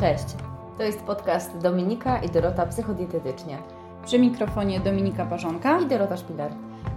[0.00, 0.24] Cześć,
[0.78, 3.58] to jest podcast Dominika i Dorota Psychodietetycznie
[4.06, 6.52] Przy mikrofonie Dominika Parzonka i Dorota Szpiler.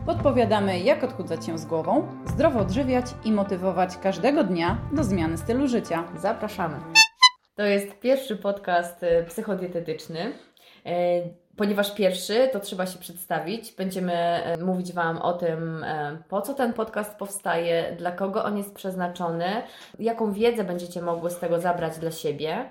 [0.06, 5.68] podpowiadamy, jak odchudzać się z głową, zdrowo odżywiać i motywować każdego dnia do zmiany stylu
[5.68, 6.04] życia.
[6.18, 6.78] Zapraszamy.
[7.55, 10.33] To jest pierwszy podcast y, psychodietetyczny.
[10.85, 11.21] E,
[11.57, 13.71] Ponieważ pierwszy, to trzeba się przedstawić.
[13.71, 15.85] Będziemy e, mówić Wam o tym,
[16.29, 19.45] po co ten podcast powstaje, dla kogo on jest przeznaczony,
[19.99, 22.70] jaką wiedzę będziecie mogły z tego zabrać dla siebie.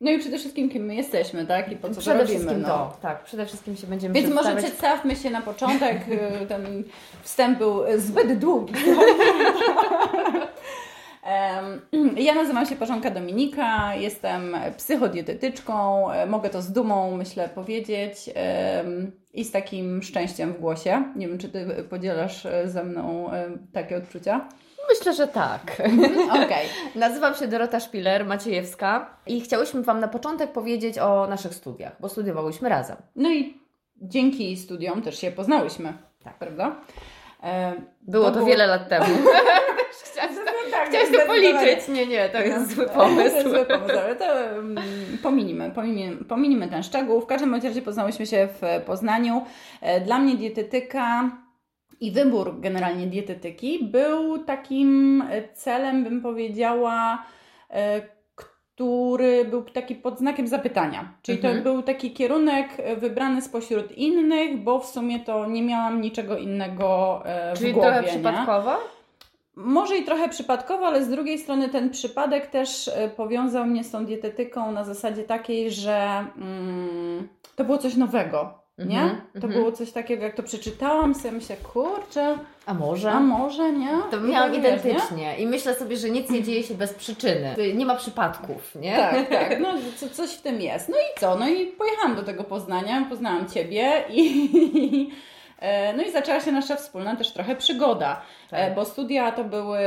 [0.00, 1.72] No i przede wszystkim, kim my jesteśmy, tak?
[1.72, 2.38] I po co to przede robimy.
[2.38, 2.68] wszystkim no.
[2.68, 5.96] to, tak, przede wszystkim się będziemy Więc może przedstawmy się na początek.
[6.42, 6.84] y, Ten
[7.22, 8.74] wstęp był zbyt długi.
[12.16, 18.30] Ja nazywam się Parzonka Dominika, jestem psychodietetyczką, e, mogę to z dumą, myślę, powiedzieć
[19.34, 21.04] i z takim szczęściem w głosie.
[21.16, 24.48] Nie wiem, czy Ty podzielasz e, ze mną e, takie odczucia?
[25.00, 25.82] Myślę, że tak.
[26.30, 26.66] Okej.
[26.94, 32.08] Nazywam się Dorota Szpiler, Maciejewska i chciałyśmy Wam na początek powiedzieć o naszych studiach, bo
[32.08, 32.96] studiowałyśmy razem.
[33.16, 33.58] No i
[33.96, 35.92] dzięki studiom też się poznałyśmy,
[36.24, 36.76] tak, prawda?
[37.42, 39.04] E, Było to, było- wiele lat temu.
[40.12, 41.52] Chciałaś to, tak, chciałaś to zdecydowanie.
[41.54, 41.88] policzyć.
[41.88, 43.36] Nie, nie, to jest zły To pomysł.
[43.36, 44.24] jest zły pomysł, ale to
[44.56, 44.76] um,
[45.22, 47.20] pominimy, pominimy, pominimy ten szczegół.
[47.20, 49.44] W każdym razie poznałyśmy się w Poznaniu.
[49.80, 51.30] E, Dla mnie dietetyka
[52.00, 57.24] i wybór generalnie dietetyki był takim e, celem, bym powiedziała,
[57.70, 58.00] e,
[58.34, 61.14] który był taki pod znakiem zapytania.
[61.22, 61.56] Czyli Mhm.
[61.56, 66.36] to był taki kierunek e, wybrany spośród innych, bo w sumie to nie miałam niczego
[66.38, 67.88] innego e, Czyli w głowie.
[67.90, 68.08] trochę nie?
[68.08, 68.76] przypadkowo?
[69.56, 74.06] Może i trochę przypadkowo, ale z drugiej strony ten przypadek też powiązał mnie z tą
[74.06, 79.00] dietetyką na zasadzie takiej, że mm, to było coś nowego, nie?
[79.00, 79.52] Mhm, To mhm.
[79.52, 83.10] było coś takiego, jak to przeczytałam, sobie myślę, kurczę, A może?
[83.12, 83.88] a może, nie?
[84.10, 84.90] To miałam tak, wiesz, nie?
[84.90, 87.54] identycznie i myślę sobie, że nic nie dzieje się bez przyczyny.
[87.74, 88.96] Nie ma przypadków, nie?
[88.96, 90.88] Tak, tak, no co, coś w tym jest.
[90.88, 91.36] No i co?
[91.36, 95.10] No i pojechałam do tego Poznania, poznałam Ciebie i...
[95.58, 98.20] e, No i zaczęła się nasza wspólna też trochę przygoda,
[98.50, 98.60] Tak.
[98.60, 99.78] E, bo studia to, były,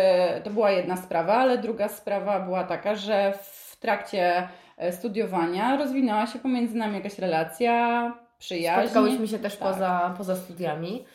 [0.43, 6.27] to była jedna sprawa, ale druga sprawa była taka, że w trakcie e, studiowania rozwinęła
[6.27, 8.81] się pomiędzy nami jakaś relacja, przyjaźń.
[8.81, 9.69] Spotkałyśmy się też Tak.
[9.69, 11.05] poza, poza studiami.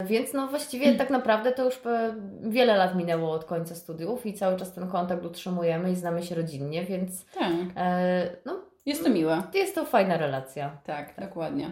[0.00, 4.34] Więc no właściwie tak naprawdę to już e, wiele lat minęło od końca studiów i
[4.34, 8.56] cały czas ten kontakt utrzymujemy i znamy się rodzinnie, więc Tak, e, no,
[8.86, 9.42] jest to miłe.
[9.54, 10.70] jest to fajna relacja.
[10.84, 11.70] Tak, dokładnie.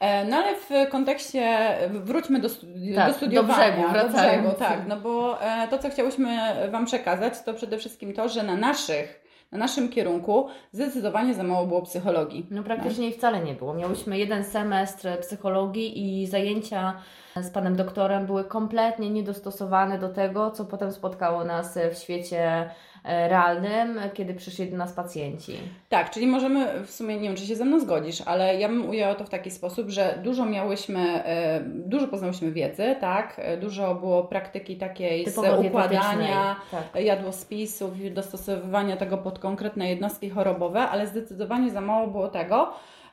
[0.00, 1.58] E, No ale w kontekście,
[1.90, 3.54] wróćmy do, studi- Tak, do do studiowania.
[3.72, 4.42] brzegu, do wracając.
[4.46, 6.38] brzegu, tak, no bo e, to, co chciałyśmy
[6.70, 9.19] Wam przekazać, to przede wszystkim to, że na naszych,
[9.52, 12.46] na naszym kierunku zdecydowanie za mało było psychologii.
[12.50, 13.74] No praktycznie jej wcale nie było.
[13.74, 16.94] Miałyśmy jeden semestr psychologii i zajęcia
[17.36, 22.70] z panem doktorem były kompletnie niedostosowane do tego, co potem spotkało nas w świecie
[23.04, 25.52] realnym, kiedy przyszli do nas pacjenci.
[25.88, 28.88] Tak, czyli możemy, w sumie nie wiem, czy się ze mną zgodzisz, ale ja bym
[28.88, 33.94] ujęła to w taki sposób, że dużo miałyśmy, e, dużo poznałyśmy wiedzy, tak, E, dużo
[33.94, 36.56] było praktyki takiej Typowo z układania.
[36.70, 37.02] Tak.
[37.02, 43.09] jadłospisów dostosowywania tego pod konkretne jednostki chorobowe, ale zdecydowanie za mało było tego, e,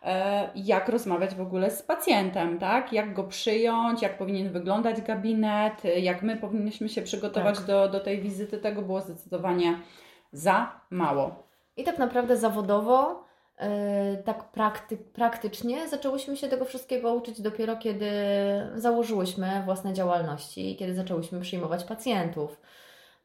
[0.55, 2.93] jak rozmawiać w ogóle z pacjentem, tak?
[2.93, 7.65] Jak go przyjąć, jak powinien wyglądać gabinet, e, jak my powinniśmy się przygotować Tak.
[7.65, 9.79] do, do tej wizyty, tego było zdecydowanie
[10.31, 11.43] za mało.
[11.77, 13.23] I tak naprawdę zawodowo,
[13.57, 18.11] e, tak prakty, praktycznie zaczęłyśmy się tego wszystkiego uczyć dopiero kiedy
[18.75, 22.61] założyłyśmy własne działalności i kiedy zaczęłyśmy przyjmować pacjentów.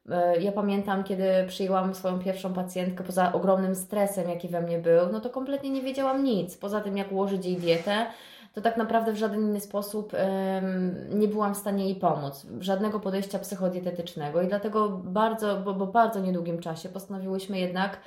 [0.09, 5.11] E, Ja pamiętam, kiedy przyjęłam swoją pierwszą pacjentkę, poza ogromnym stresem, jaki we mnie był,
[5.11, 6.57] no to kompletnie nie wiedziałam nic.
[6.57, 8.05] Poza tym, jak ułożyć jej dietę,
[8.53, 10.13] to tak naprawdę w żaden inny sposób
[11.09, 12.47] nie byłam w stanie jej pomóc.
[12.59, 17.97] Żadnego podejścia psychodietetycznego i dlatego bardzo, bo, bo bardzo niedługim czasie postanowiłyśmy jednak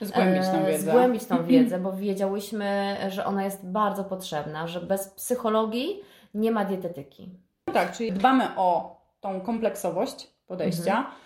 [0.00, 0.90] Zgłębić tą e, wiedzę.
[0.90, 6.00] Zgłębić tą wiedzę, bo wiedziałyśmy, że ona jest bardzo potrzebna, że bez psychologii
[6.34, 7.30] nie ma dietetyki.
[7.72, 11.06] Tak, czyli dbamy o tą kompleksowość podejścia.
[11.20, 11.23] E,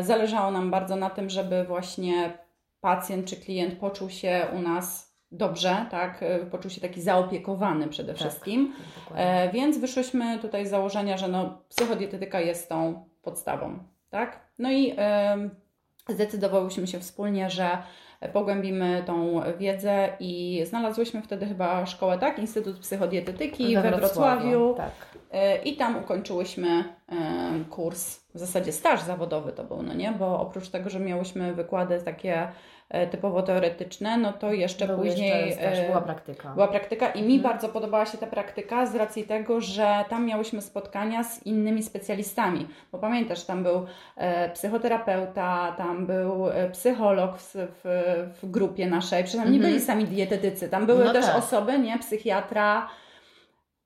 [0.00, 2.38] Zależało nam bardzo na tym, żeby właśnie
[2.80, 6.22] pacjent czy klient poczuł się u nas dobrze, tak?
[6.22, 8.20] E, Poczuł się taki zaopiekowany przede Tak.
[8.20, 8.72] wszystkim.
[9.04, 9.26] Dokładnie.
[9.26, 13.78] E, więc wyszłyśmy tutaj z założenia, że no, psychodietetyka jest tą podstawą,
[14.10, 14.40] tak?
[14.58, 14.96] No i
[16.08, 17.78] zdecydowałyśmy się wspólnie, że
[18.32, 22.38] pogłębimy tą wiedzę i znalazłyśmy wtedy chyba szkołę, tak?
[22.38, 24.74] Instytut Psychodietetyki we, Wrocławiu.
[24.76, 24.92] Tak.
[25.32, 27.14] E, I tam ukończyłyśmy e,
[27.70, 30.12] kurs, w zasadzie staż zawodowy to był, no nie?
[30.12, 32.48] Bo oprócz tego, że miałyśmy wykłady takie
[33.10, 36.48] typowo teoretyczne, no to jeszcze Był później jeszcze staż, e, była praktyka.
[36.48, 37.42] była praktyka i mi Mhm.
[37.52, 42.68] bardzo podobała się ta praktyka z racji tego, że tam miałyśmy spotkania z innymi specjalistami.
[42.92, 43.86] Bo pamiętasz, tam był
[44.16, 47.86] e, psychoterapeuta, tam był e, psycholog w, w
[48.42, 49.24] w grupie naszej.
[49.24, 49.74] Przynajmniej nie Mhm.
[49.74, 50.68] byli sami dietetycy.
[50.68, 51.36] Tam były No też tak.
[51.36, 51.98] osoby, nie?
[51.98, 52.88] Psychiatra.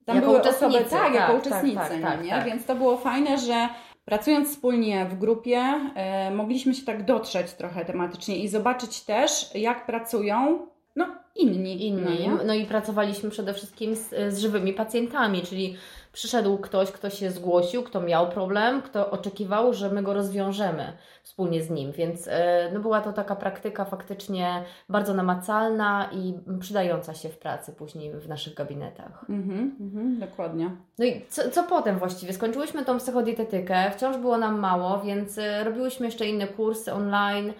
[0.04, 2.30] Tam Jako były osoby, tak, tak, jako tak, uczestnicy, tak, no tak, nie?
[2.30, 2.44] tak.
[2.44, 3.68] Więc to było fajne, że
[4.10, 5.58] pracując wspólnie w grupie,
[5.94, 10.66] e, mogliśmy się tak dotrzeć trochę tematycznie i zobaczyć też, jak pracują
[10.96, 11.86] no, inni.
[11.86, 12.28] inni.
[12.28, 12.38] No?
[12.46, 15.76] No i pracowaliśmy przede wszystkim z, z żywymi pacjentami, czyli
[16.12, 20.92] przyszedł ktoś, kto się zgłosił, kto miał problem, kto oczekiwał, że my go rozwiążemy
[21.22, 21.92] wspólnie z nim.
[21.92, 27.72] Więc e, no była to taka praktyka faktycznie bardzo namacalna i przydająca się w pracy
[27.72, 29.24] później w naszych gabinetach.
[29.28, 30.70] Mhm, mhm, dokładnie.
[30.98, 32.32] No i co, co potem właściwie?
[32.32, 37.52] Skończyłyśmy tą psychodietetykę, wciąż było nam mało, więc e, robiłyśmy jeszcze inne kursy online.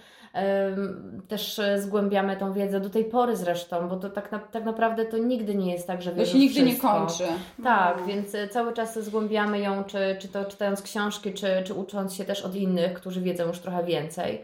[1.29, 5.05] Też e, zgłębiamy tą wiedzę do tej pory zresztą, bo to tak, na, tak naprawdę
[5.05, 6.88] to nigdy nie jest tak, że To wiesz się nigdy nie wszystko.
[7.06, 7.25] kończy.
[7.65, 8.06] Tak, No.
[8.06, 12.25] więc e, cały czas zgłębiamy ją, czy, czy to czytając książki, czy, czy ucząc się
[12.25, 14.43] też od innych, którzy wiedzą już trochę więcej.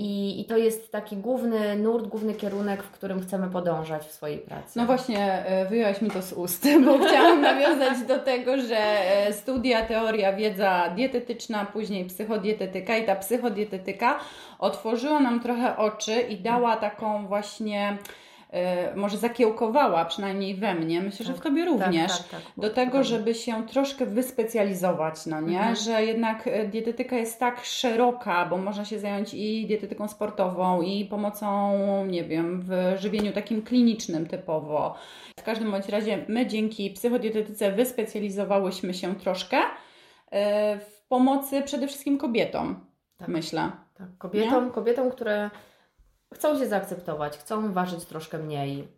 [0.00, 4.38] I, I to jest taki główny nurt, główny kierunek, w którym chcemy podążać w swojej
[4.38, 4.78] pracy.
[4.78, 9.32] No właśnie, e, wyjęłaś mi to z ust, bo chciałam nawiązać do tego, że e,
[9.32, 14.20] studia, teoria, wiedza dietetyczna, później psychodietetyka i ta psychodietetyka
[14.58, 17.98] otworzyła nam trochę oczy i dała taką właśnie,
[18.96, 22.18] może zakiełkowała przynajmniej we mnie, myślę, że w Tobie również.
[22.18, 25.58] Tak, tak, tak, do tego, żeby się troszkę wyspecjalizować, no nie?
[25.58, 25.76] Mhm.
[25.76, 31.04] Że jednak e, dietetyka jest tak szeroka, bo można się zająć i dietetyką sportową, i
[31.04, 31.76] pomocą,
[32.06, 34.94] nie wiem, w żywieniu takim klinicznym typowo.
[35.38, 39.58] W każdym bądź razie my dzięki psychodietetyce wyspecjalizowałyśmy się troszkę
[40.30, 42.86] e, w pomocy przede wszystkim kobietom,
[43.16, 43.28] Tak.
[43.28, 43.70] myślę.
[43.98, 45.50] Tak, kobietom, kobietom, które
[46.34, 48.88] chcą się zaakceptować, chcą ważyć troszkę mniej,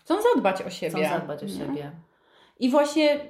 [0.00, 1.04] Chcą zadbać o siebie.
[1.04, 1.52] chcą zadbać o nie?
[1.52, 1.90] siebie.
[2.60, 3.20] I właśnie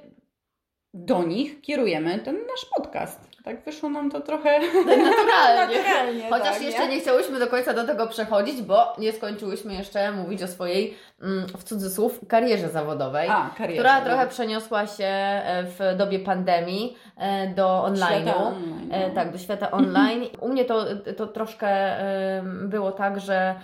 [0.93, 3.19] do nich kierujemy ten nasz podcast.
[3.43, 5.77] Tak wyszło nam to trochę Naturalnie.
[5.77, 10.11] naturalnie, Chociaż tak, jeszcze nie chciałyśmy do końca do tego przechodzić, bo nie skończyłyśmy jeszcze
[10.11, 10.97] mówić o swojej,
[11.57, 13.29] w cudzysłów, karierze zawodowej.
[13.29, 13.81] A, karierze.
[13.81, 14.05] która no.
[14.05, 18.29] trochę przeniosła się e, w dobie pandemii e, do online,
[18.91, 19.15] E, no.
[19.15, 20.23] tak, do świata online.
[20.41, 20.85] U mnie to,
[21.17, 21.97] to troszkę
[22.43, 23.55] było tak, że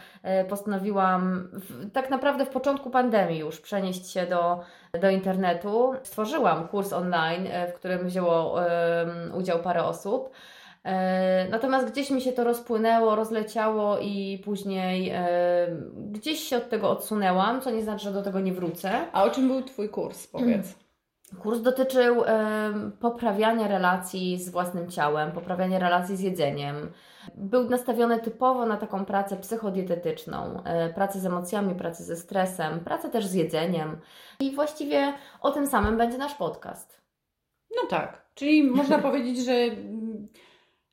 [0.50, 4.59] postanowiłam w, tak naprawdę w początku pandemii już przenieść się do,
[5.01, 5.94] do internetu.
[6.03, 8.56] Stworzyłam kurs online, w którym wzięło
[9.33, 10.29] udział parę osób.
[10.83, 15.27] E, Natomiast gdzieś mi się to rozpłynęło, rozleciało i później e,
[16.11, 18.91] gdzieś się od tego odsunęłam, co nie znaczy, że do tego nie wrócę.
[19.11, 20.75] A o czym był Twój kurs, powiedz?
[21.41, 26.91] Kurs dotyczył em, poprawiania relacji z własnym ciałem, poprawiania relacji z jedzeniem.
[27.35, 33.09] Był nastawiony typowo na taką pracę psychodietetyczną, e, pracę z emocjami, pracę ze stresem, pracę
[33.09, 33.97] też z jedzeniem.
[34.39, 37.01] I właściwie o tym samym będzie nasz podcast.
[37.75, 39.98] No tak, czyli można powiedzieć, że mm,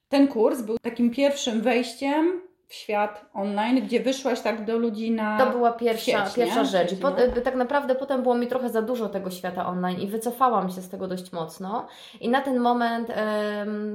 [0.08, 5.38] ten kurs był takim pierwszym wejściem w świat online, gdzie wyszłaś tak do ludzi na...
[5.38, 6.44] To była pierwsza, sieć, nie?
[6.44, 6.94] pierwsza rzecz.
[7.00, 10.70] Po, e, tak naprawdę potem było mi trochę za dużo tego świata online i wycofałam
[10.70, 11.86] się z tego dość mocno.
[12.20, 13.12] I na ten moment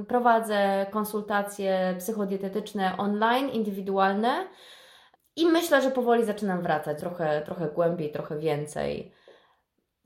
[0.08, 4.46] prowadzę konsultacje psychodietetyczne online, indywidualne.
[5.36, 9.12] I myślę, że powoli zaczynam wracać trochę, trochę głębiej, trochę więcej.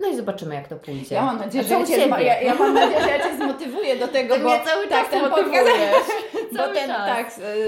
[0.00, 1.14] No i zobaczymy, jak to pójdzie.
[1.14, 4.08] Ja mam nadzieję, że ja cię, ja, ja mam nadzieję, że ja Cię zmotywuję do
[4.08, 5.64] tego, Ty bo cały czas tak, ten motywujesz.
[5.64, 6.10] podcast,
[6.56, 7.06] bo ten, czas.
[7.06, 7.26] tak,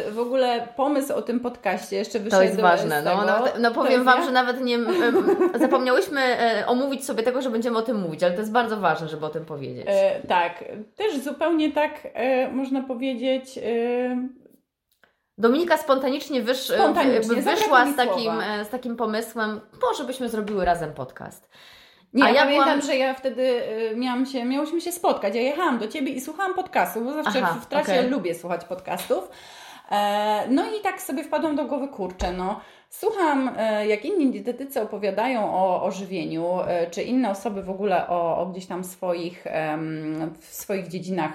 [0.08, 3.02] y, w ogóle pomysł o tym podcaście jeszcze wyszedł To jest ważne.
[3.02, 4.24] No, no powiem Wam, nie?
[4.24, 4.78] że nawet nie
[5.60, 9.08] zapomniałyśmy e, omówić sobie tego, że będziemy o tym mówić, ale to jest bardzo ważne,
[9.08, 9.86] żeby o tym powiedzieć.
[9.88, 10.64] E, tak,
[10.96, 13.58] też zupełnie tak e, można powiedzieć.
[13.58, 14.28] E,
[15.38, 18.44] Dominika spontanicznie, wysz, Spontanicznie, wyszła z takim, słowa.
[18.46, 21.48] e, z takim pomysłem, może byśmy zrobiły razem podcast.
[22.14, 23.62] Nie, A ja ja pamiętam, byłam- że ja wtedy
[23.92, 25.34] e, miałam się, miałyśmy się spotkać.
[25.34, 28.10] Ja jechałam do ciebie i słuchałam podcastów, bo zawsze Aha, w trasie okej.
[28.10, 29.30] lubię słuchać podcastów.
[29.90, 32.60] E, no i tak sobie wpadłam do głowy, kurczę, no.
[32.90, 38.08] Słucham, e, jak inni dietetycy opowiadają o, o żywieniu, e, czy inne osoby w ogóle
[38.08, 39.44] o, o gdzieś tam swoich,
[40.40, 41.32] w swoich dziedzinach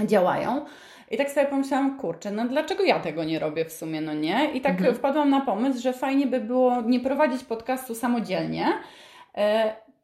[0.00, 0.64] działają.
[1.10, 4.50] I tak sobie pomyślałam, kurczę, no dlaczego ja tego nie robię w sumie, no nie?
[4.54, 4.94] I tak Mhm.
[4.94, 8.66] wpadłam na pomysł, że fajnie by było nie prowadzić podcastu samodzielnie,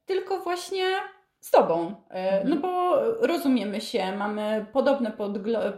[0.08, 0.84] tylko właśnie
[1.40, 1.94] z Tobą.
[2.10, 2.48] E, Mhm.
[2.48, 5.12] No bo rozumiemy się, mamy podobne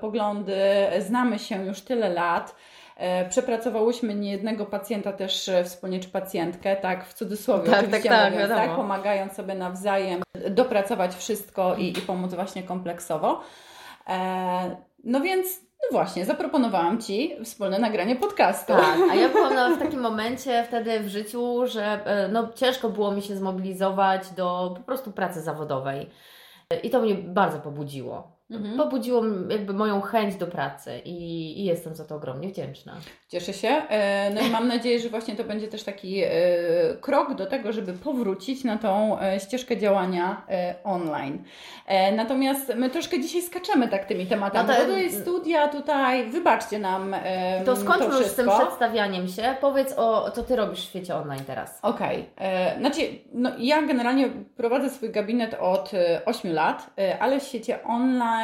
[0.01, 0.57] poglądy,
[0.99, 2.55] znamy się już tyle lat.
[2.97, 8.33] E, Przepracowałyśmy niejednego pacjenta też wspólnie, czy pacjentkę, tak w cudzysłowie Tak, oczywiście tak, tak,
[8.33, 13.41] mówiąc, tak, pomagając sobie nawzajem dopracować wszystko i, i pomóc właśnie kompleksowo.
[14.09, 18.73] E, no więc, no właśnie, zaproponowałam Ci wspólne nagranie podcastu.
[18.73, 23.13] Tak, a ja byłam w takim momencie wtedy w życiu, że e, no, ciężko było
[23.13, 26.11] mi się zmobilizować do po prostu pracy zawodowej.
[26.83, 28.39] I to mnie bardzo pobudziło.
[28.50, 28.76] Mhm.
[28.76, 32.97] pobudziło jakby moją chęć do pracy i, i, jestem za to ogromnie wdzięczna.
[33.28, 33.69] Cieszę się.
[33.69, 36.30] E, no i mam nadzieję, że właśnie to będzie też taki e,
[37.00, 40.42] krok do tego, żeby powrócić na tą e, ścieżkę działania
[40.85, 41.45] online.
[42.16, 44.69] Natomiast my troszkę dzisiaj skaczemy tak tymi tematami.
[44.69, 47.16] No to, jest studia tutaj, wybaczcie nam
[47.64, 49.57] To skończmy to już z tym przedstawianiem się.
[49.61, 51.78] Powiedz o co Ty robisz w świecie online teraz.
[51.83, 52.26] Okej.
[52.37, 52.78] Okay.
[52.78, 53.00] Znaczy,
[53.33, 55.90] no, ja generalnie prowadzę swój gabinet od
[56.25, 56.90] 8 lat,
[57.21, 58.39] ale w świecie online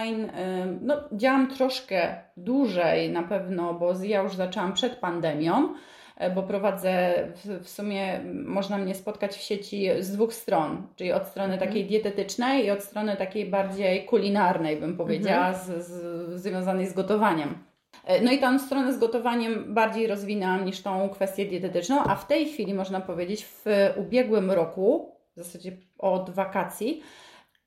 [0.81, 5.75] no, działam troszkę dłużej na pewno, bo ja już zaczęłam przed pandemią,
[6.17, 7.15] e, bo prowadzę
[7.63, 11.69] w, sumie, można mnie spotkać w sieci z dwóch stron, czyli od strony mhm.
[11.69, 15.83] takiej dietetycznej i od strony takiej bardziej kulinarnej, bym powiedziała, mhm.
[15.83, 17.59] z, z, związanej z gotowaniem.
[18.05, 22.27] E, no i tą stronę z gotowaniem bardziej rozwinęłam niż tą kwestię dietetyczną, a w
[22.27, 23.65] tej chwili można powiedzieć w
[23.97, 27.03] ubiegłym roku, w zasadzie od wakacji,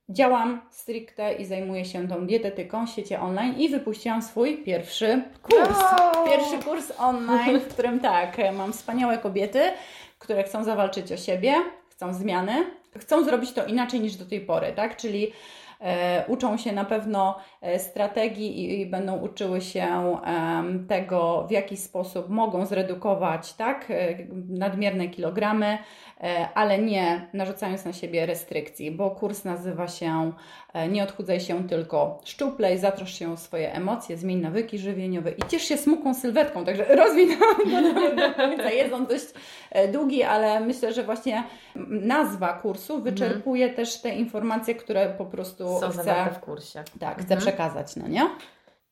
[0.09, 5.77] Działam stricte i zajmuję się tą dietetyką w świecie online i wypuściłam swój pierwszy kurs.
[5.77, 6.25] Wow.
[6.25, 9.61] Pierwszy kurs online, w którym tak, mam wspaniałe kobiety,
[10.19, 11.53] które chcą zawalczyć o siebie,
[11.89, 12.53] chcą zmiany,
[12.97, 14.97] chcą zrobić to inaczej niż do tej pory, tak?
[14.97, 15.31] Czyli
[15.81, 20.17] E, uczą się na pewno e, strategii i, będą uczyły się
[20.87, 24.15] tego, w jaki sposób mogą zredukować tak, e,
[24.49, 25.77] nadmierne kilogramy,
[26.53, 30.31] ale nie narzucając na siebie restrykcji, bo kurs nazywa się
[30.89, 35.63] Nie odchudzaj się tylko szczuplej, zatrosz się o swoje emocje, zmień nawyki żywieniowe i ciesz
[35.63, 38.69] się smukłą sylwetką, także rozwinęłam do końca.
[38.79, 39.25] Jest on dość
[39.93, 41.43] długi, ale myślę, że właśnie
[41.89, 43.75] nazwa kursu wyczerpuje mhm.
[43.75, 46.83] też te informacje, które po prostu są chcę, w kursie.
[46.99, 47.41] Tak, chcę mhm.
[47.41, 48.29] przekazać, no nie?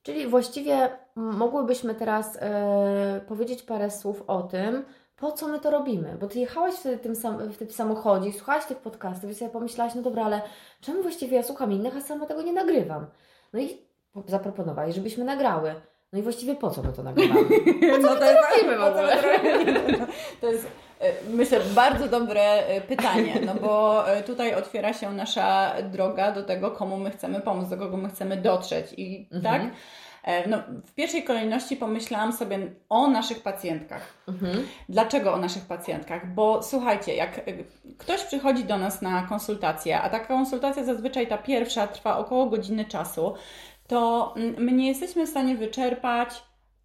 [0.04, 2.42] Czyli właściwie mogłybyśmy teraz yy,
[3.28, 4.86] powiedzieć parę słów o tym,
[5.18, 6.18] po co my to robimy?
[6.20, 9.96] Bo ty jechałaś wtedy tym sam, w tym samochodzie, słuchałaś tych podcastów i sobie pomyślałaś,
[9.96, 10.42] no dobra, ale
[10.82, 13.06] czemu właściwie ja słucham innych, a sama tego nie nagrywam?
[13.54, 13.78] No i
[14.28, 15.76] zaproponowali, żebyśmy nagrały.
[16.14, 17.50] No i właściwie po co my to nagrywamy?
[17.92, 19.18] Po co no to, to robimy w ogóle?
[20.42, 20.68] To jest
[21.00, 26.44] E, myślę, bardzo dobre e, pytanie, no bo e, tutaj otwiera się nasza droga do
[26.44, 28.94] tego, komu my chcemy pomóc, do kogo my chcemy dotrzeć.
[28.98, 29.44] I mhm.
[29.44, 29.78] tak,
[30.48, 34.14] no, w pierwszej kolejności pomyślałam sobie o naszych pacjentkach.
[34.28, 34.68] Mhm.
[34.90, 36.34] Dlaczego o naszych pacjentkach?
[36.34, 37.42] Bo słuchajcie, jak
[37.98, 42.86] ktoś przychodzi do nas na konsultację, a taka konsultacja zazwyczaj ta pierwsza trwa około godziny
[42.86, 43.34] czasu,
[43.88, 46.44] to my nie jesteśmy w stanie wyczerpać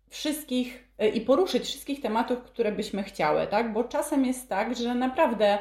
[0.09, 3.73] wszystkich e, i poruszyć wszystkich tematów, które byśmy chciały, tak?
[3.73, 5.59] Bo czasem jest tak, że naprawdę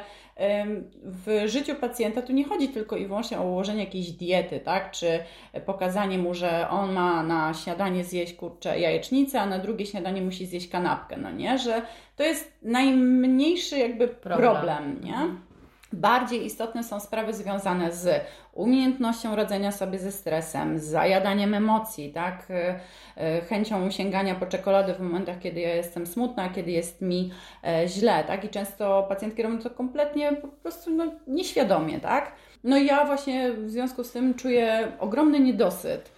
[1.04, 4.90] w życiu pacjenta tu nie chodzi tylko i wyłącznie o ułożenie jakiejś diety, tak?
[4.90, 5.18] Czy
[5.66, 10.46] pokazanie mu, że on ma na śniadanie zjeść kurczę jajecznicę, a na drugie śniadanie musi
[10.46, 11.58] zjeść kanapkę, no nie?
[11.58, 11.82] Że
[12.16, 15.51] to jest najmniejszy jakby problem, problem nie?
[15.92, 22.46] Bardziej istotne są sprawy związane z umiejętnością radzenia sobie ze stresem, z zajadaniem emocji, tak?
[22.50, 22.80] E,
[23.16, 27.32] e, chęcią sięgania po czekoladę w momentach, kiedy ja jestem smutna, kiedy jest mi
[27.64, 28.24] e, źle.
[28.24, 28.44] Tak?
[28.44, 32.00] I często pacjentki robią to kompletnie po prostu no, nieświadomie.
[32.00, 32.32] Tak?
[32.64, 36.12] No i ja właśnie w związku z tym czuję ogromny niedosyt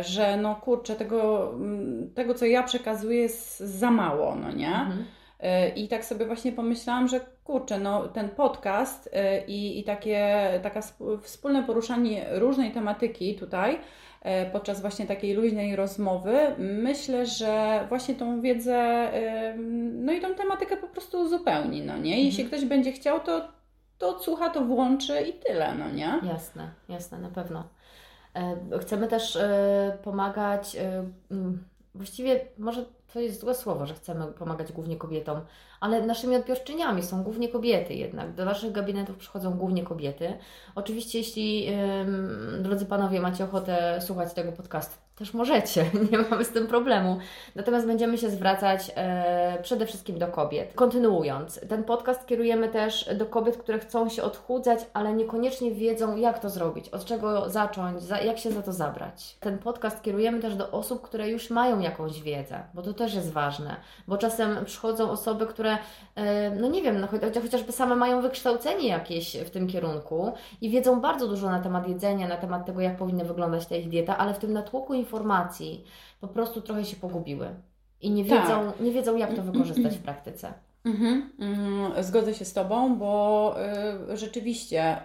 [0.00, 4.74] że no kurczę, tego, mm, tego co ja przekazuję jest za mało, no nie?
[4.74, 5.04] Mhm.
[5.76, 9.10] I tak sobie właśnie pomyślałam, że kurczę, no ten podcast y,
[9.46, 10.80] i, i takie taka
[11.22, 18.40] wspólne poruszanie różnej tematyki tutaj y, podczas właśnie takiej luźnej rozmowy, myślę, że właśnie tą
[18.40, 19.10] wiedzę,
[19.92, 22.24] no i tą tematykę po prostu uzupełni, no nie?
[22.24, 22.48] Jeśli mhm.
[22.48, 23.48] ktoś będzie chciał, to,
[23.98, 26.20] to odsłucha, to włączy i tyle, no nie?
[26.22, 27.64] Jasne, jasne, na pewno.
[28.34, 31.04] E, chcemy też e, pomagać, e,
[31.94, 35.40] właściwie może to jest złe słowo, że chcemy pomagać głównie kobietom,
[35.80, 38.34] ale naszymi odbiorczyniami są głównie kobiety jednak.
[38.34, 40.38] Do naszych gabinetów przychodzą głównie kobiety.
[40.74, 41.68] Oczywiście, jeśli,
[42.60, 47.18] drodzy panowie, macie ochotę słuchać tego podcastu, też możecie, nie mamy z tym problemu.
[47.54, 50.72] Natomiast będziemy się zwracać e, przede wszystkim do kobiet.
[50.74, 56.38] Kontynuując, ten podcast kierujemy też do kobiet, które chcą się odchudzać, ale niekoniecznie wiedzą, jak
[56.38, 59.36] to zrobić, od czego zacząć, za, jak się za to zabrać.
[59.40, 63.32] Ten podcast kierujemy też do osób, które już mają jakąś wiedzę, bo to też jest
[63.32, 63.76] ważne,
[64.08, 65.78] bo czasem przychodzą osoby, które,
[66.14, 67.06] e, no nie wiem, no,
[67.42, 72.28] chociażby same mają wykształcenie jakieś w tym kierunku i wiedzą bardzo dużo na temat jedzenia,
[72.28, 75.84] na temat tego, jak powinna wyglądać ta ich dieta, ale w tym natłoku informacji,
[76.20, 77.48] po prostu trochę się pogubiły
[78.00, 78.80] i nie wiedzą, tak.
[78.80, 80.54] nie wiedzą jak to wykorzystać w praktyce.
[80.84, 83.54] Mhm, mm, zgodzę się z Tobą, bo
[84.12, 84.96] y, rzeczywiście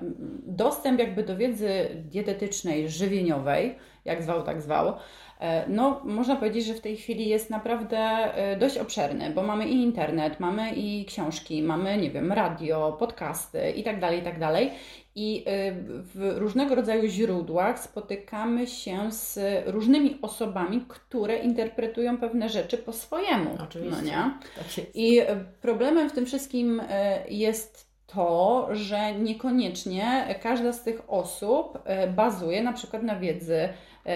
[0.47, 1.69] dostęp jakby do wiedzy
[2.09, 3.75] dietetycznej, żywieniowej
[4.05, 4.93] jak zwał, tak zwał.
[5.39, 9.69] E, no, można powiedzieć, że w tej chwili jest naprawdę e, dość obszerny, bo mamy
[9.69, 14.39] i internet, mamy i książki, mamy, nie wiem, radio, podcasty i tak dalej, i tak
[14.39, 14.71] dalej.
[15.15, 15.71] I e,
[16.13, 23.57] w różnego rodzaju źródłach spotykamy się z różnymi osobami, które interpretują pewne rzeczy po swojemu.
[23.63, 24.01] Oczywiście.
[24.01, 24.31] No nie?
[24.55, 24.91] Tak jest.
[24.93, 25.21] I
[25.61, 26.81] problemem w tym wszystkim
[27.29, 31.79] jest to, że niekoniecznie każda z tych osób
[32.15, 33.69] bazuje na przykład na wiedzy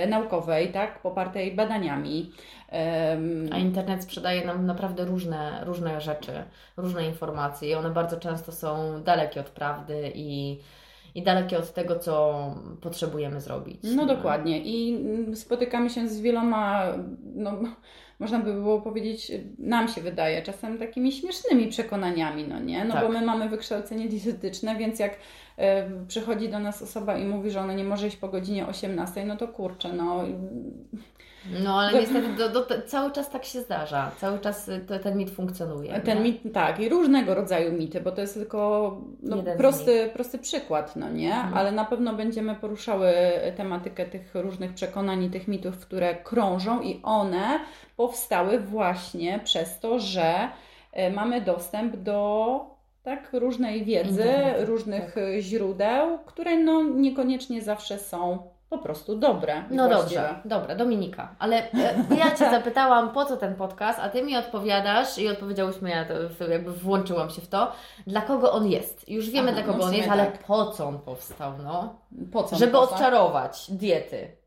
[0.08, 2.32] naukowej, tak, popartej badaniami.
[3.52, 6.44] A internet sprzedaje nam naprawdę różne, różne rzeczy,
[6.78, 10.60] różne informacje i one bardzo często są dalekie od prawdy i,
[11.16, 12.46] i dalekie od tego, co
[12.82, 13.80] potrzebujemy zrobić.
[13.84, 14.62] No dokładnie.
[14.64, 15.00] I
[15.36, 16.94] spotykamy się z wieloma,
[17.36, 17.60] no,
[18.20, 22.86] można by było powiedzieć, nam się wydaje, czasem takimi śmiesznymi przekonaniami, no nie?
[22.86, 23.04] No tak.
[23.04, 25.16] bo my mamy wykształcenie dietetyczne, więc jak y,
[26.08, 29.38] przychodzi do nas osoba i mówi, że ona nie może iść po godzinie 18, no
[29.38, 30.24] to kurczę, no...
[31.64, 35.18] No ale niestety do, do, cały czas tak się zdarza, cały czas y, to, ten
[35.18, 36.00] mit funkcjonuje.
[36.00, 40.96] Ten mit, tak, i różnego rodzaju mity, bo to jest tylko no, prosty, prosty przykład,
[40.96, 41.36] no nie?
[41.36, 41.54] Mhm.
[41.54, 43.14] Ale na pewno będziemy poruszały
[43.58, 47.60] tematykę tych różnych przekonań i tych mitów, które krążą i one
[47.98, 50.50] powstały właśnie przez to, że
[50.92, 52.60] e, mamy dostęp do
[53.04, 54.30] tak, różnej wiedzy,
[54.60, 55.24] różnych tak.
[55.40, 58.40] źródeł, które no, niekoniecznie zawsze są
[58.70, 59.64] po prostu dobre.
[59.70, 60.22] No właściwe.
[60.22, 64.38] dobrze, dobra, Dominika, ale e, ja Cię zapytałam, po co ten podcast, a Ty mi
[64.38, 67.72] odpowiadasz i odpowiedziałyśmy, ja to jakby włączyłam się w to,
[68.08, 69.10] dla kogo on jest.
[69.10, 70.20] Już wiemy, Aha, dla kogo no on jest, tak.
[70.20, 72.00] ale po co on powstał, no?
[72.32, 74.38] Po co Żeby odczarować diety.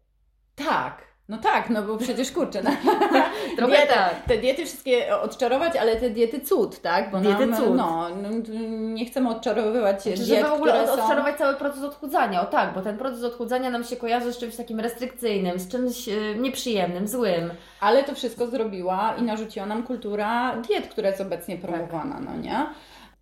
[0.55, 2.63] Tak, no tak, no bo przecież kurczę.
[2.63, 2.71] No.
[3.57, 4.25] Trochę Dieta, tak.
[4.27, 7.11] Te diety wszystkie odczarować, ale te diety cud, tak?
[7.11, 7.77] Bo diety nam, cud.
[7.77, 8.29] No, no,
[8.71, 10.93] nie chcemy odczarowywać znaczy, diet, Żeby w ogóle są...
[10.93, 14.57] odczarować cały proces odchudzania, o tak, bo ten proces odchudzania nam się kojarzy z czymś
[14.57, 17.51] takim restrykcyjnym, z czymś e, nieprzyjemnym, złym.
[17.81, 22.25] Ale to wszystko zrobiła i narzuciła nam kultura diet, która jest obecnie promowana, tak.
[22.25, 22.67] no nie?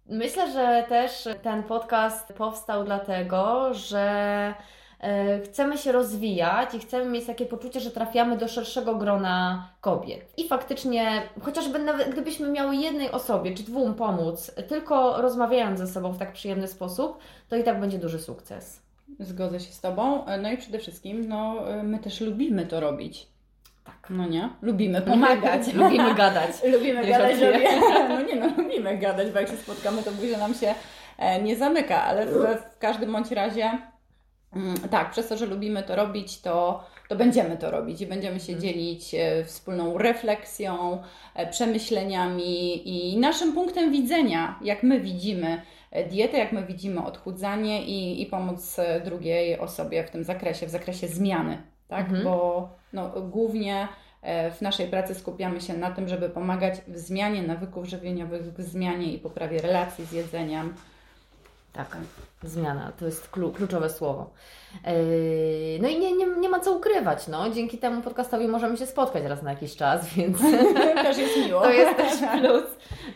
[0.07, 4.55] Myślę, że też ten podcast powstał dlatego, że
[5.45, 10.33] chcemy się rozwijać i chcemy mieć takie poczucie, że trafiamy do szerszego grona kobiet.
[10.37, 16.13] I faktycznie, chociażby nawet gdybyśmy miały jednej osobie czy dwóm pomóc, tylko rozmawiając ze sobą
[16.13, 18.83] w tak przyjemny sposób, to i tak będzie duży sukces.
[19.21, 20.25] Zgodzę się z Tobą.
[20.43, 23.27] No i przede wszystkim, no, my też lubimy to robić.
[23.85, 24.11] Tak.
[24.11, 24.49] No nie?
[24.63, 25.73] Lubimy pomagać.
[25.75, 26.51] lubimy gadać.
[26.73, 27.41] lubimy gadać.
[27.41, 27.81] Lubimy.
[28.09, 30.75] No nie no, lubimy gadać, bo jak się spotkamy, to buzia nam się
[31.19, 32.33] e, nie zamyka, ale w,
[32.75, 33.79] w każdym bądź razie
[34.91, 38.53] tak, przez to, że lubimy to robić, to, to będziemy to robić i będziemy się
[38.53, 38.61] mhm.
[38.61, 41.03] dzielić e, wspólną refleksją,
[41.35, 47.85] e, przemyśleniami i naszym punktem widzenia, jak my widzimy e, dietę, jak my widzimy odchudzanie
[47.85, 52.07] i, i pomoc drugiej osobie w tym zakresie, w zakresie zmiany, tak?
[52.07, 52.25] Mhm.
[52.25, 53.89] Bo no, głównie
[54.57, 59.13] w naszej pracy skupiamy się na tym, żeby pomagać w zmianie nawyków żywieniowych, w zmianie
[59.13, 60.75] i poprawie relacji z jedzeniem,
[61.73, 61.97] tak,
[62.43, 64.31] zmiana to jest kluczowe słowo.
[64.87, 67.29] Yy, no i nie, nie, nie ma co ukrywać.
[67.29, 67.51] No.
[67.51, 70.39] Dzięki temu podcastowi możemy się spotkać raz na jakiś czas, więc
[71.03, 71.61] też jest miło.
[71.61, 72.65] To jest też plus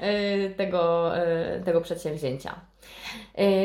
[0.01, 2.61] yy, tego, yy, tego przedsięwzięcia.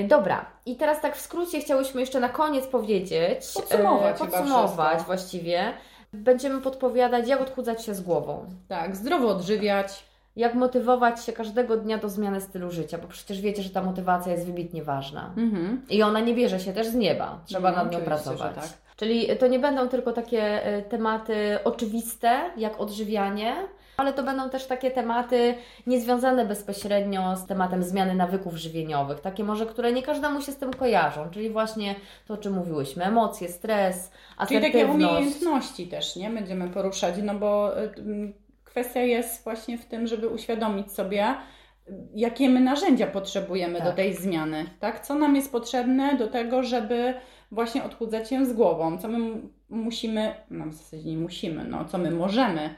[0.08, 5.74] Dobra, i teraz tak w skrócie chciałyśmy jeszcze na koniec powiedzieć, podsumować, podsumować właściwie.
[6.14, 8.46] Będziemy podpowiadać, jak odchudzać się z głową.
[8.68, 10.04] Tak, zdrowo odżywiać,
[10.40, 14.32] jak motywować się każdego dnia do zmiany stylu życia, bo przecież wiecie, że ta motywacja
[14.32, 15.34] jest wybitnie ważna.
[15.38, 15.82] Mhm.
[15.90, 18.56] I ona nie bierze się też z nieba, trzeba no, nad nią pracować.
[18.56, 18.70] Tak.
[18.96, 23.56] Czyli to nie będą tylko takie e, tematy oczywiste, jak odżywianie,
[23.98, 25.56] ale to będą też takie tematy
[25.88, 30.74] niezwiązane bezpośrednio z tematem zmiany nawyków żywieniowych, takie może, które nie każdemu się z tym
[30.74, 31.96] kojarzą, czyli właśnie
[32.28, 34.72] to, o czym mówiłyśmy, emocje, stres, asertywność.
[34.72, 36.30] Czyli takie umiejętności też, nie?
[36.30, 38.34] Będziemy poruszać, no bo y,
[38.70, 41.36] kwestia jest właśnie w tym, żeby uświadomić sobie,
[42.14, 43.88] jakie my narzędzia potrzebujemy tak.
[43.88, 45.06] do tej zmiany, tak?
[45.06, 47.14] Co nam jest potrzebne do tego, żeby
[47.52, 51.98] właśnie odchudzać się z głową, co my musimy, no w zasadzie nie musimy, no co
[51.98, 52.76] my możemy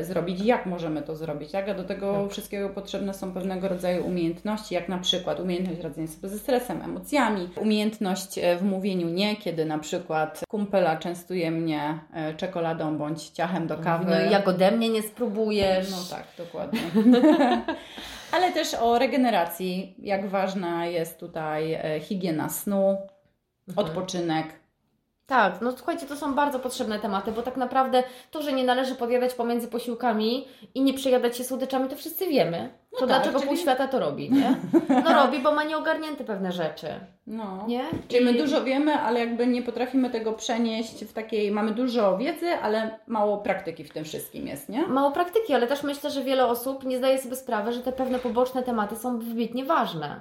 [0.00, 1.68] zrobić, jak możemy to zrobić, tak?
[1.68, 2.30] A do tego tak.
[2.30, 7.48] wszystkiego potrzebne są pewnego rodzaju umiejętności, jak na przykład umiejętność radzenia sobie ze stresem, emocjami,
[7.56, 13.66] umiejętność e, w mówieniu nie, kiedy na przykład kumpela częstuje mnie e, czekoladą bądź ciachem
[13.66, 14.10] do kawy.
[14.10, 15.90] No jak ode mnie nie spróbujesz.
[15.90, 16.80] No tak, dokładnie.
[18.32, 22.96] Ale też o regeneracji, jak ważna jest tutaj higiena snu,
[23.68, 23.88] mhm.
[23.88, 24.59] odpoczynek,
[25.30, 28.94] Tak, no słuchajcie, to są bardzo potrzebne tematy, bo tak naprawdę to, że nie należy
[28.94, 32.70] podjadać pomiędzy posiłkami i nie przejadać się słodyczami, to wszyscy wiemy.
[32.90, 34.56] To tak, dlaczego czyli- pół świata to robi, nie?
[35.04, 36.86] No robi, bo ma nieogarnięte pewne rzeczy,
[37.26, 37.64] No.
[37.68, 37.84] nie?
[38.08, 42.18] Czyli my I- dużo wiemy, ale jakby nie potrafimy tego przenieść w takiej, mamy dużo
[42.18, 44.86] wiedzy, ale mało praktyki w tym wszystkim jest, nie?
[44.86, 48.18] Mało praktyki, ale też myślę, że wiele osób nie zdaje sobie sprawy, że te pewne
[48.18, 50.20] poboczne tematy są wybitnie ważne.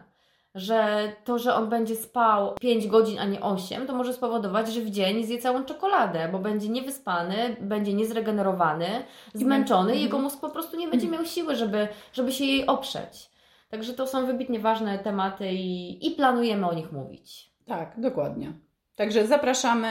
[0.56, 4.82] Że to, że on będzie spał 5 godzin, a nie 8, to może spowodować, że
[4.82, 8.88] w dzień zje całą czekoladę, bo będzie niewyspany, będzie niezregenerowany,
[9.34, 13.30] zmęczony i jego mózg po prostu nie będzie miał siły, żeby, żeby się jej oprzeć.
[13.70, 17.52] Także to są wybitnie ważne tematy i, i planujemy o nich mówić.
[17.66, 18.54] Tak, dokładnie.
[19.00, 19.88] Także zapraszamy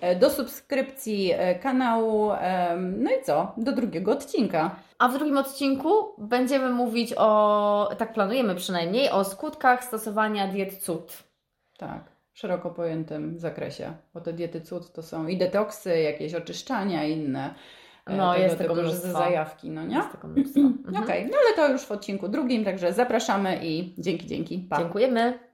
[0.00, 2.30] e, do subskrypcji e, kanału.
[2.80, 3.52] No i co?
[3.56, 4.76] Do drugiego odcinka.
[4.98, 11.22] A w drugim odcinku będziemy mówić o, tak planujemy przynajmniej, o skutkach stosowania diet cud.
[11.78, 12.00] Tak,
[12.32, 13.92] w szeroko pojętym zakresie.
[14.14, 17.54] Bo te diety cud to są i detoksy, jakieś oczyszczania inne.
[18.06, 19.12] e, No, jest typu tego z- mnóstwo.
[19.18, 19.96] zajawki, no nie?
[19.96, 20.60] Jest tego mnóstwo.
[20.88, 21.04] Mhm.
[21.04, 24.58] Okej, no ale to już w odcinku drugim, także zapraszamy i dzięki, dzięki.
[24.58, 24.78] Pa.
[24.78, 25.38] Dziękujemy.